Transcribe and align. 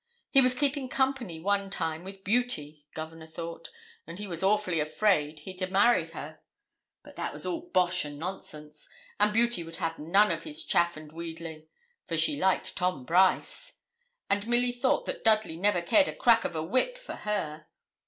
He 0.31 0.41
was 0.41 0.55
'keeping 0.55 0.89
company 0.89 1.39
one 1.39 1.69
time 1.69 2.03
with 2.03 2.23
Beauty, 2.23 2.87
Governor 2.95 3.27
thought, 3.27 3.69
and 4.07 4.17
he 4.17 4.25
was 4.25 4.41
awfully 4.41 4.79
afraid 4.79 5.41
he'd 5.41 5.61
a 5.61 5.67
married 5.67 6.09
her; 6.13 6.39
but 7.03 7.15
that 7.17 7.31
was 7.31 7.45
all 7.45 7.69
bosh 7.69 8.03
and 8.03 8.17
nonsense; 8.17 8.89
and 9.19 9.31
Beauty 9.31 9.63
would 9.63 9.75
have 9.75 9.99
none 9.99 10.31
of 10.31 10.41
his 10.41 10.65
chaff 10.65 10.97
and 10.97 11.11
wheedling, 11.11 11.67
for 12.07 12.17
she 12.17 12.35
liked 12.35 12.75
Tom 12.75 13.05
Brice;' 13.05 13.73
and 14.27 14.47
Milly 14.47 14.71
thought 14.71 15.05
that 15.05 15.23
Dudley 15.23 15.55
never 15.55 15.83
'cared 15.83 16.07
a 16.07 16.15
crack 16.15 16.45
of 16.45 16.55
a 16.55 16.63
whip 16.63 16.97
for 16.97 17.17
her.' 17.17 17.67